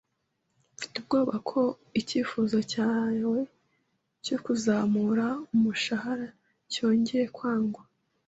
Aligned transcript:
Mfite 0.75 0.95
ubwoba 1.01 1.35
ko 1.49 1.61
icyifuzo 1.99 2.57
cyawe 2.71 3.39
cyo 4.25 4.37
kuzamura 4.43 5.27
umushahara 5.53 6.27
cyongeye 6.73 7.27
kwangwa. 7.35 7.81